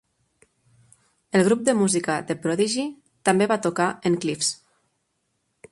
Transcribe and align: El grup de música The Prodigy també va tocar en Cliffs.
El 1.39 1.43
grup 1.47 1.61
de 1.67 1.75
música 1.81 2.15
The 2.31 2.37
Prodigy 2.47 2.87
també 3.31 3.51
va 3.53 3.61
tocar 3.69 3.91
en 4.11 4.21
Cliffs. 4.25 4.53